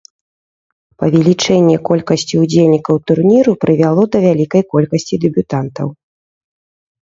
Павелічэнне 1.03 1.75
колькасці 1.89 2.35
ўдзельнікаў 2.45 2.95
турніру 3.11 3.51
прывяло 3.65 4.01
да 4.15 4.19
вялікай 4.27 4.61
колькасці 4.75 5.15
дэбютантаў. 5.27 5.87